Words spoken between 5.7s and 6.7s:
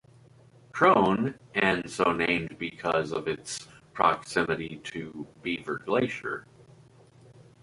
Glacier.